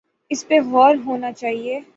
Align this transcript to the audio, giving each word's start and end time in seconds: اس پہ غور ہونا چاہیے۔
اس 0.31 0.47
پہ 0.47 0.59
غور 0.71 0.95
ہونا 1.05 1.31
چاہیے۔ 1.31 1.81